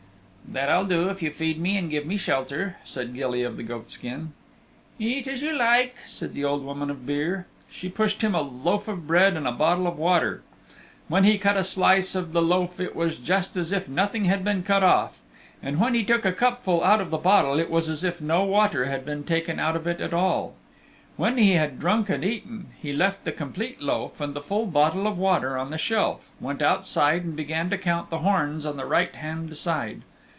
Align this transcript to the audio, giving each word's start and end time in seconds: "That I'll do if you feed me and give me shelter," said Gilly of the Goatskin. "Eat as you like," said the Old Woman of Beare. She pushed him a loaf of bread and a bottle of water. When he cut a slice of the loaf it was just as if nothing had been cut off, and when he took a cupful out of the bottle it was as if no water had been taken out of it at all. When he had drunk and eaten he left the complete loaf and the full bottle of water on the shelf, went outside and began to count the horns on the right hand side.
"That 0.51 0.67
I'll 0.69 0.83
do 0.85 1.07
if 1.07 1.21
you 1.21 1.31
feed 1.31 1.61
me 1.61 1.77
and 1.77 1.89
give 1.89 2.05
me 2.05 2.17
shelter," 2.17 2.75
said 2.83 3.13
Gilly 3.13 3.41
of 3.43 3.55
the 3.55 3.63
Goatskin. 3.63 4.33
"Eat 4.99 5.25
as 5.25 5.41
you 5.41 5.53
like," 5.55 5.95
said 6.05 6.33
the 6.33 6.43
Old 6.43 6.65
Woman 6.65 6.89
of 6.89 7.05
Beare. 7.05 7.47
She 7.69 7.87
pushed 7.87 8.21
him 8.21 8.35
a 8.35 8.41
loaf 8.41 8.89
of 8.89 9.07
bread 9.07 9.37
and 9.37 9.47
a 9.47 9.53
bottle 9.53 9.87
of 9.87 9.97
water. 9.97 10.43
When 11.07 11.23
he 11.23 11.37
cut 11.37 11.55
a 11.55 11.63
slice 11.63 12.15
of 12.15 12.33
the 12.33 12.41
loaf 12.41 12.81
it 12.81 12.97
was 12.97 13.15
just 13.15 13.55
as 13.55 13.71
if 13.71 13.87
nothing 13.87 14.25
had 14.25 14.43
been 14.43 14.61
cut 14.61 14.83
off, 14.83 15.21
and 15.63 15.79
when 15.79 15.93
he 15.93 16.03
took 16.03 16.25
a 16.25 16.33
cupful 16.33 16.83
out 16.83 16.99
of 16.99 17.11
the 17.11 17.17
bottle 17.17 17.57
it 17.57 17.69
was 17.69 17.89
as 17.89 18.03
if 18.03 18.19
no 18.19 18.43
water 18.43 18.87
had 18.87 19.05
been 19.05 19.23
taken 19.23 19.57
out 19.57 19.77
of 19.77 19.87
it 19.87 20.01
at 20.01 20.13
all. 20.13 20.55
When 21.15 21.37
he 21.37 21.53
had 21.53 21.79
drunk 21.79 22.09
and 22.09 22.25
eaten 22.25 22.71
he 22.81 22.91
left 22.91 23.23
the 23.23 23.31
complete 23.31 23.81
loaf 23.81 24.19
and 24.19 24.33
the 24.33 24.41
full 24.41 24.65
bottle 24.65 25.07
of 25.07 25.17
water 25.17 25.57
on 25.57 25.71
the 25.71 25.77
shelf, 25.77 26.29
went 26.41 26.61
outside 26.61 27.23
and 27.23 27.37
began 27.37 27.69
to 27.69 27.77
count 27.77 28.09
the 28.09 28.19
horns 28.19 28.65
on 28.65 28.75
the 28.75 28.85
right 28.85 29.15
hand 29.15 29.55
side. 29.55 30.01